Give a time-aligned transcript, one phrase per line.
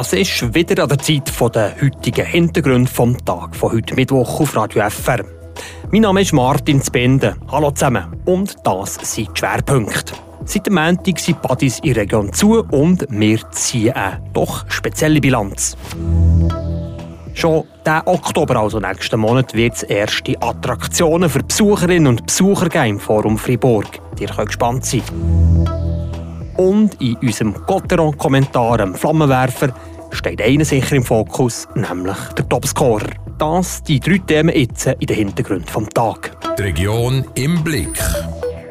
[0.00, 4.54] Es ist wieder an der Zeit der heutigen Hintergründe vom Tag von heute Mittwoch auf
[4.54, 5.24] Radio FR.
[5.90, 7.34] Mein Name ist Martin Zbende.
[7.50, 8.04] Hallo zusammen.
[8.24, 10.14] Und das sind die Schwerpunkte.
[10.44, 15.20] Seit dem Montag sind Partys in der Region zu und wir ziehen eine doch spezielle
[15.20, 15.76] Bilanz.
[17.34, 22.86] Schon diesen Oktober, also nächsten Monat, wird es erste Attraktionen für Besucherinnen und Besucher geben
[22.86, 23.88] im Forum Fribourg.
[24.20, 25.02] Ihr könnt gespannt sein.
[26.56, 29.72] Und in unserem Gotteron-Kommentar am Flammenwerfer
[30.12, 33.10] steht einer sicher im Fokus, nämlich der Topscorer.
[33.38, 36.36] Das die drei Themen jetzt in den Hintergrund vom Tag.
[36.58, 37.98] Die Region im Blick.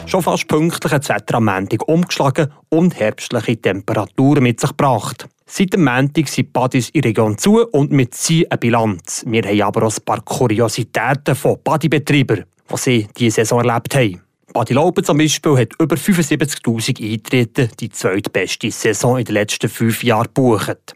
[0.05, 5.27] Schon fast pünktlich hat das Wetter am Montag umgeschlagen und herbstliche Temperaturen mit sich gebracht.
[5.45, 9.23] Seit dem Montag sind Badis in der Region zu und mit sie eine Bilanz.
[9.27, 14.21] Wir haben aber auch ein paar Kuriositäten von Badibetreibern, die sie diese Saison erlebt haben.
[14.53, 20.03] Badi Laupen zum Beispiel hat über 75'000 Eintritte, die zweitbeste Saison in den letzten fünf
[20.03, 20.95] Jahren gebucht.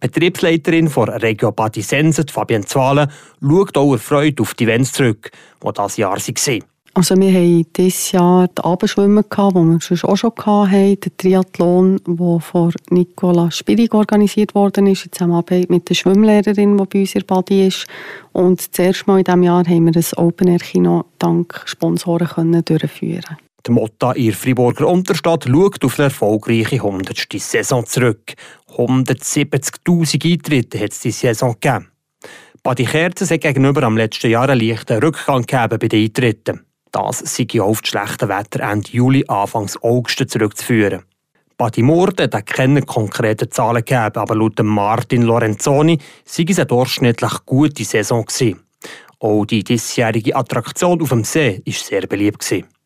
[0.00, 3.08] Betriebsleiterin von Regio Badi Senset, Fabienne Zwale,
[3.40, 5.30] schaut auch erfreut auf die Events zurück,
[5.64, 6.64] die dieses Jahr waren.
[6.94, 12.00] Also wir haben dieses Jahr die Abendschwimmen, die wir sonst auch schon hatten, den Triathlon,
[12.04, 17.14] der von Nicola Spirig organisiert worden ist, in Zusammenarbeit mit der Schwimmlehrerin, die bei uns
[17.14, 17.86] in Badi ist.
[18.32, 23.36] Und das erste Mal in diesem Jahr haben wir das Open-Air-Kino dank Sponsoren können durchführen
[23.66, 27.26] die Motta in Friburger Unterstadt schaut auf eine erfolgreiche 100.
[27.34, 28.34] Saison zurück.
[28.76, 31.88] 170'000 Eintritte hat es diese Saison gegeben.
[32.62, 36.64] Badi Kerzen hat gegenüber am letzten Jahr einen leichten Rückgang gegeben bei den Eintritten.
[36.92, 41.02] Das sei auf das schlechte Wetter Ende Juli, Anfang August zurückzuführen.
[41.56, 47.32] Badi Murde hat keine konkreten Zahlen gegeben, aber laut Martin Lorenzoni sei es eine durchschnittlich
[47.44, 48.60] gute Saison gewesen.
[49.18, 52.38] Auch die diesjährige Attraktion auf dem See war sehr beliebt.
[52.38, 52.77] Gewesen.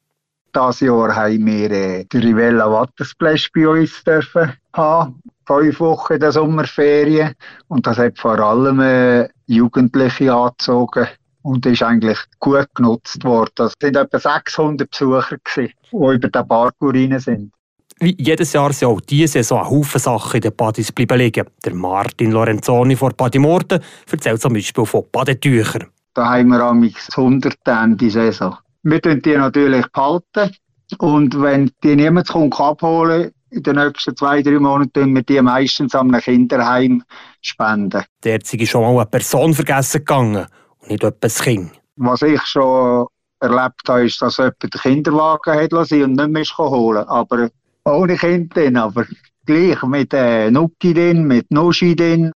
[0.54, 5.22] Dieses Jahr haben wir äh, die Rivella Watersplash bei uns dürfen haben.
[5.46, 7.34] Fünf Wochen in der Sommerferien.
[7.68, 11.08] Und das hat vor allem äh, Jugendliche angezogen
[11.42, 13.66] und ist eigentlich gut genutzt worden.
[13.66, 17.52] Es waren etwa 600 Besucher, gewesen, die über den Parkour rein sind.
[17.98, 21.46] Wie jedes Jahr sind auch diese Saison ein Haufen Sachen in den Badis bleiben liegen.
[21.64, 23.80] Der Martin Lorenzoni von Badimorten
[24.10, 25.86] erzählt zum Beispiel von Badetüchern.
[26.14, 28.56] Da haben wir am 100 Ende Saison.
[28.82, 30.56] Wir behalten die natürlich behalten.
[30.98, 35.94] Und wenn die niemand kommt abholen in den nächsten zwei, drei Monaten wir die meistens
[35.94, 37.02] an einem Kinderheim
[37.40, 38.04] spenden.
[38.24, 40.46] Derzeit ist schon mal eine Person vergessen gegangen
[40.80, 41.70] und nicht etwas Kind.
[41.96, 43.06] Was ich schon
[43.40, 47.50] erlebt habe, ist, dass jemand den Kinderwagen hat lassen und nicht mehr holen Aber
[47.84, 49.06] ohne Kind drin, aber
[49.44, 52.32] gleich mit äh, Nuki drin, mit Nuschi drin.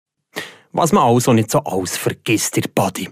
[0.73, 3.09] Was man also nicht so alles vergisst, ihr Body.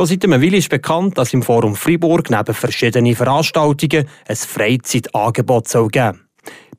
[0.00, 5.68] Schon seit einem Weile ist bekannt, dass im Forum Fribourg neben verschiedenen Veranstaltungen ein Freizeitangebot
[5.68, 6.20] geben soll.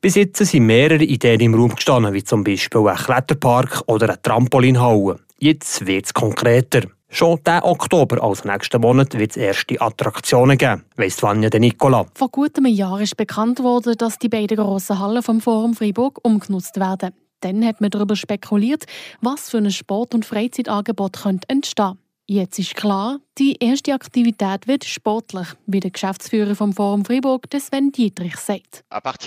[0.00, 4.22] Bis jetzt sind mehrere Ideen im Raum gestanden, wie zum Beispiel ein Kletterpark oder eine
[4.22, 5.20] Trampolinhalle.
[5.38, 6.80] Jetzt wird es konkreter.
[7.10, 10.82] Schon diesen Oktober, also nächsten Monat, wird es erste Attraktionen geben.
[10.96, 12.06] Weiss Vanja de Nicola.
[12.16, 16.18] Vor gut einem Jahr ist bekannt worden, dass die beiden grossen Hallen vom Forum Freiburg
[16.24, 17.14] umgenutzt werden.
[17.38, 18.86] Dann hat man darüber spekuliert,
[19.20, 24.84] was für ein Sport- und Freizeitangebot könnte entstehen Jetzt ist klar, die erste Aktivität wird
[24.84, 28.84] sportlich, wie der Geschäftsführer vom Forum Fribourg, Sven Dietrich, sagt.
[28.88, 29.18] Ab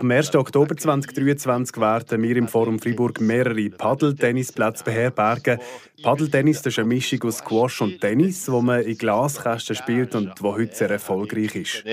[0.00, 0.34] dem 1.
[0.34, 5.60] Oktober 2023 werden wir im Forum Fribourg mehrere Paddeltennisplätze beherbergen.
[6.02, 10.54] Paddeltennis ist eine Mischung aus Squash und Tennis, wo man in Glaskästen spielt und wo
[10.54, 11.84] heute sehr erfolgreich ist.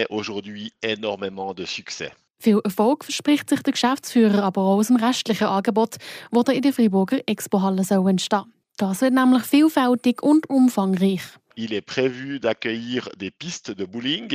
[2.42, 5.98] Viel Erfolg verspricht sich der Geschäftsführer aber auch aus dem restlichen Angebot,
[6.32, 8.46] das in der Friburger Expohalle soll entstehen
[8.78, 11.22] Das wird nämlich vielfältig und umfangreich.
[11.56, 14.30] Il est prévu d'accueillir des pistes de bowling,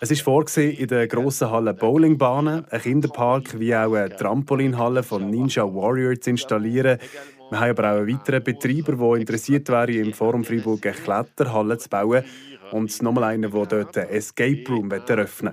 [0.00, 5.28] es ist vorgesehen, in der grossen Halle Bowlingbahnen, ein Kinderpark wie auch eine Trampolinhalle von
[5.28, 6.98] Ninja Warrior zu installieren.
[7.50, 11.78] Wir haben aber auch einen weiteren Betreiber, der interessiert wäre, im Forum Freiburg eine Kletterhalle
[11.78, 12.24] zu bauen
[12.70, 15.52] und nochmal einer, der dort ein Escape Room eröffnen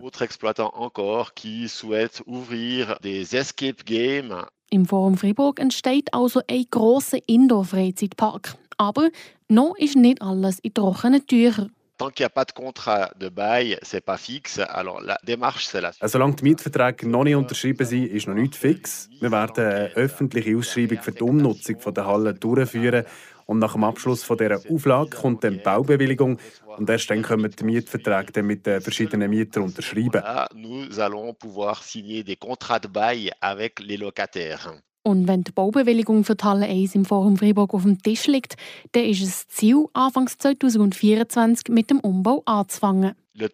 [3.86, 4.46] games.
[4.70, 8.56] Im Forum Fribourg entsteht also ein grosser Indoor-Freizeitpark.
[8.78, 9.10] Aber
[9.48, 11.72] noch ist nicht alles in trockenen Tüchern.
[12.00, 14.60] Tant qu'il n'y a pas de contrat de bail, c'est pas fixe.
[14.70, 15.92] Alors la démarche, c'est la.
[16.08, 19.10] Solange die Mietverträge noch nicht unterschrieben sind, ist noch nicht fix.
[19.20, 23.04] Wir werden eine öffentliche Ausschreibung für die Umnutzung der Halle durchführen
[23.48, 26.40] und nach dem Abschluss von dieser Auflage kommt dann die Baubewilligung
[26.78, 30.24] und erst dann können wir die Mietverträge dann mit den verschiedenen Mietern unterschreiben.
[30.54, 34.72] Nous allons pouvoir signer des contrats de bail avec les locataires.
[35.10, 38.58] Und wenn die Baubewilligung für die Halle 1 im Forum Freiburg auf dem Tisch liegt,
[38.92, 43.16] dann ist es Ziel, Anfangs 2024 mit dem Umbau anzufangen.
[43.34, 43.50] Der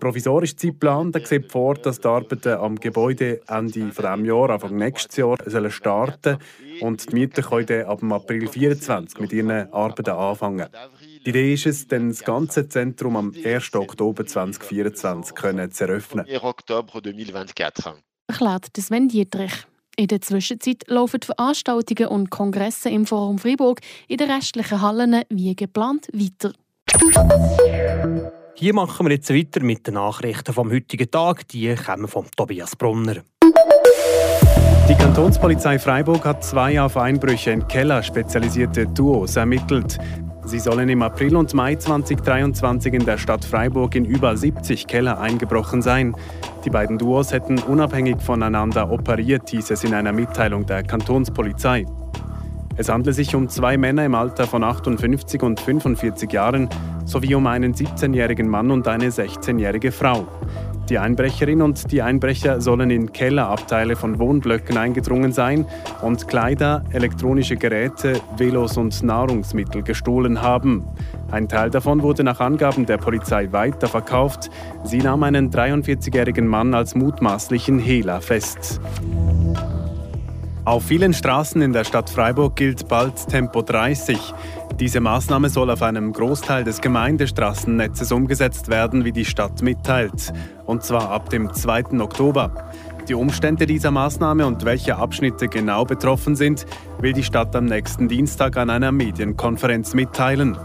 [0.00, 5.16] provisorische Zeitplan der sieht vor, dass die Arbeiten am Gebäude Ende dieses Jahr, Anfang nächstes
[5.16, 6.38] Jahr sollen starten
[6.80, 10.66] und die Mieter können ab April 2024 mit ihren Arbeiten anfangen.
[11.24, 13.74] Die Idee ist es, dann das ganze Zentrum am 1.
[13.74, 16.26] Oktober 2024 können zu eröffnen.
[18.32, 19.52] Erklärt Sven Dietrich.
[19.94, 25.54] In der Zwischenzeit laufen Veranstaltungen und Kongresse im Forum Freiburg in den restlichen Hallen wie
[25.54, 26.54] geplant weiter.
[28.54, 31.46] Hier machen wir jetzt weiter mit den Nachrichten vom heutigen Tag.
[31.48, 33.22] Die kommen von Tobias Brunner.
[34.88, 39.98] Die Kantonspolizei Freiburg hat zwei auf Einbrüche in Keller spezialisierte Duos ermittelt.
[40.44, 45.20] Sie sollen im April und Mai 2023 in der Stadt Freiburg in über 70 Keller
[45.20, 46.16] eingebrochen sein.
[46.64, 51.86] Die beiden Duos hätten unabhängig voneinander operiert, hieß es in einer Mitteilung der Kantonspolizei.
[52.76, 56.68] Es handelt sich um zwei Männer im Alter von 58 und 45 Jahren
[57.04, 60.26] sowie um einen 17-jährigen Mann und eine 16-jährige Frau.
[60.92, 65.64] Die Einbrecherin und die Einbrecher sollen in Kellerabteile von Wohnblöcken eingedrungen sein
[66.02, 70.84] und Kleider, elektronische Geräte, Velos und Nahrungsmittel gestohlen haben.
[71.30, 74.50] Ein Teil davon wurde nach Angaben der Polizei weiterverkauft.
[74.84, 78.78] Sie nahm einen 43-jährigen Mann als mutmaßlichen Hehler fest.
[80.64, 84.16] Auf vielen Straßen in der Stadt Freiburg gilt bald Tempo 30.
[84.78, 90.32] Diese Maßnahme soll auf einem Großteil des Gemeindestraßennetzes umgesetzt werden, wie die Stadt mitteilt.
[90.64, 92.00] Und zwar ab dem 2.
[92.00, 92.70] Oktober.
[93.08, 96.64] Die Umstände dieser Maßnahme und welche Abschnitte genau betroffen sind,
[97.00, 100.56] will die Stadt am nächsten Dienstag an einer Medienkonferenz mitteilen.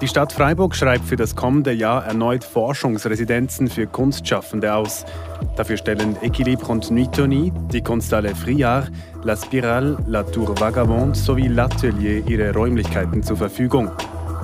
[0.00, 5.04] Die Stadt Freiburg schreibt für das kommende Jahr erneut Forschungsresidenzen für Kunstschaffende aus.
[5.56, 8.90] Dafür stellen Equilibre und Nuitoni, die Kunsthalle Friard,
[9.24, 13.90] La Spirale, La Tour Vagabond sowie L'Atelier ihre Räumlichkeiten zur Verfügung.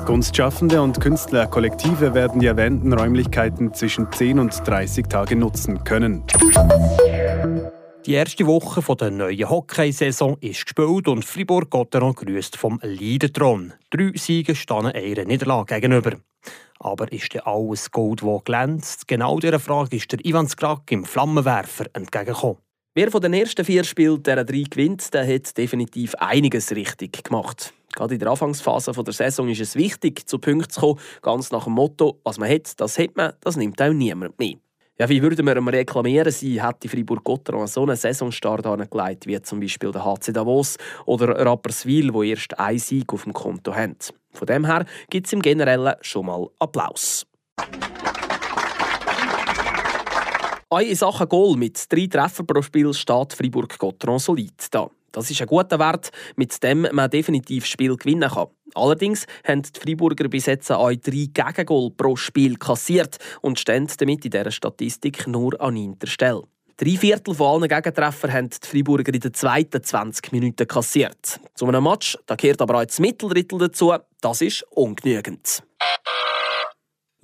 [0.05, 6.23] Kunstschaffende und Künstlerkollektive werden die erwähnten Räumlichkeiten zwischen 10 und 30 Tage nutzen können.
[8.07, 13.73] Die erste Woche der neuen Hockeysaison ist gespielt und Fribourg-Gotteron grüßt vom Leidentron.
[13.91, 16.13] Drei Siege stehen einer Niederlage gegenüber.
[16.79, 19.09] Aber ist denn alles Gold, das glänzt?
[19.09, 22.59] Genau dieser Frage ist der Ivan Skrak im Flammenwerfer entgegengekommen.
[22.95, 27.75] Wer von den ersten vier Spielen dieser drei gewinnt, der hat definitiv einiges richtig gemacht.
[27.93, 31.65] Gerade in der Anfangsphase der Saison ist es wichtig, zu Punkten zu kommen, ganz nach
[31.65, 34.55] dem Motto, was man hat, das hat man, das nimmt auch niemand mehr.
[34.99, 39.61] Ja, wie würden wir ihm reklamieren, sie hätte Fribourg-Gotteron so einen Saisonstart angelegt, wie zum
[39.61, 43.97] Beispiel der HC Davos oder Rapperswil, wo erst ein Sieg auf dem Konto haben.
[44.33, 47.27] Von dem her gibt es im Generellen schon mal Applaus.
[50.71, 54.89] Auch in Sachen Goal mit drei Treffern pro Spiel steht Fribourg-Gotteron solid da.
[55.17, 58.49] Das ist ein guter Wert, mit dem man definitiv Spiel gewinnen kann.
[58.75, 64.27] Allerdings haben die Freiburger bis jetzt auch drei Gegengol pro Spiel kassiert und stehen damit
[64.27, 66.43] in dieser Statistik nur an neunter Stelle.
[66.77, 71.41] Drei Viertel von allen Gegentreffern haben die Freiburger in den zweiten 20 Minuten kassiert.
[71.55, 73.95] Zu einem Match da gehört aber auch das Mitteldrittel dazu.
[74.21, 75.63] Das ist ungenügend.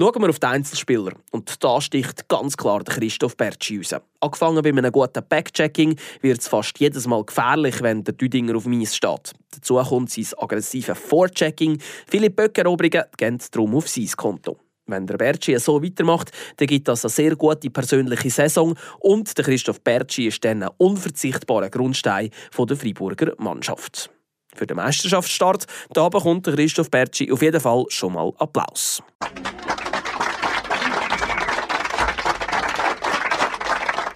[0.02, 1.12] Schauen wir auf die Einzelspieler.
[1.30, 3.94] Und da sticht ganz klar der Christoph Bertschi raus.
[4.18, 8.66] Angefangen bei einem guten Backchecking wird es fast jedes Mal gefährlich, wenn der Düdinger auf
[8.66, 9.32] Eis steht.
[9.52, 11.78] Dazu kommt sein aggressives Vorchecking.
[12.08, 14.58] Viele Böckeroberungen gehen darum auf sein Konto.
[14.86, 19.44] Wenn der Bertschi so weitermacht, dann gibt das eine sehr gute persönliche Saison und der
[19.44, 24.10] Christoph Bertschi ist dann ein unverzichtbarer Grundstein der Freiburger Mannschaft.
[24.52, 29.00] Für den Meisterschaftsstart da bekommt der Christoph Bertschi auf jeden Fall schon mal Applaus.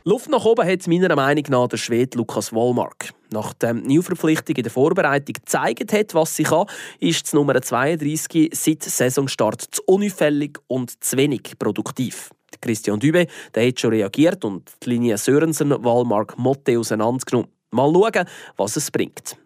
[0.08, 3.12] Luft nach oben hat meiner Meinung nach der Schwede Lukas Wollmark.
[3.32, 6.66] Nachdem die Neuverpflichtung in der Vorbereitung gezeigt hat, was sie kann,
[7.00, 12.30] ist die Nummer 32 seit Saisonstart zu unauffällig und zu wenig produktiv.
[12.60, 17.50] Christian Dübe der hat schon reagiert und die Linie Sörensen Wallmark Motte auseinandergenommen.
[17.72, 19.36] Mal schauen, was es bringt.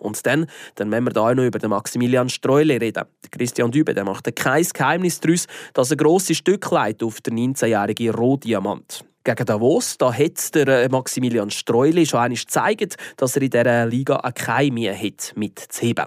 [0.00, 3.04] Und dann, dann wenn wir da auch noch über den Maximilian Streule reden.
[3.30, 8.12] Christian Dübe der macht kein Geheimnis daraus, dass er grosse Stück leitet auf der 19-jährige
[8.12, 9.04] Rohdiamant.
[9.28, 13.84] Gegen Davos da hat der äh, Maximilian Streuli schon einmal gezeigt, dass er in dieser
[13.84, 16.06] Liga keine Mühe hat, mitzuheben.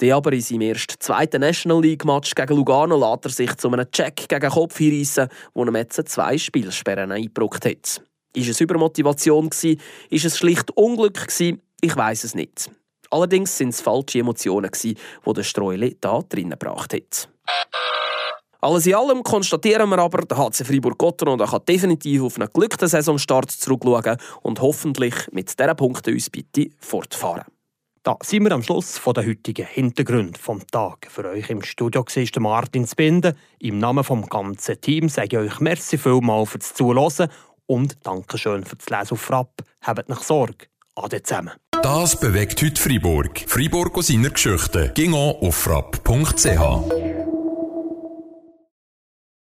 [0.00, 3.72] Der aber in seinem ersten zweiten National League Match gegen Lugano lässt er sich zu
[3.72, 8.02] einem Check gegen Kopf hinreissen, wo er jetzt zwei Spielsperren eingebrockt hat.
[8.36, 9.80] Ist es Übermotivation gewesen?
[10.08, 11.62] Ist es schlicht Unglück gewesen?
[11.80, 12.70] Ich weiß es nicht.
[13.10, 14.96] Allerdings sind es falsche Emotionen die
[15.26, 17.28] der Streuli da drinnen gebracht hat.
[18.62, 23.50] Alles in allem konstatieren wir aber, der HC Fribourg-Gotteron kann definitiv auf einen glücklichen Saisonstart
[23.50, 27.44] zurückschauen und hoffentlich mit diesen Punkten uns bitte fortfahren.
[28.02, 31.06] Da sind wir am Schluss von der heutigen Hintergrund vom Tag.
[31.10, 33.34] Für euch im Studio war Martin Spinde.
[33.58, 37.28] Im Namen vom ganzen Team sage ich euch merci vielmals fürs Zuhören
[37.66, 39.62] und Dankeschön fürs Lesen auf Frapp.
[39.82, 40.66] Habt nicht Sorge.
[40.96, 41.52] Ade zusammen.
[41.82, 43.44] Das bewegt heute Freiburg.
[43.46, 44.92] Freiburg aus seiner Geschichte.
[44.94, 47.09] Ging auf frapp.ch.